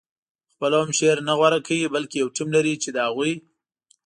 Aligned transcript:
خپله 0.53 0.75
هم 0.81 0.91
شعر 0.99 1.17
نه 1.27 1.33
غوره 1.39 1.59
کوي 1.67 1.85
بلکې 1.95 2.15
یو 2.17 2.29
ټیم 2.35 2.49
لري 2.55 2.73
چې 2.83 2.89
د 2.91 2.97
هغوی 3.07 3.33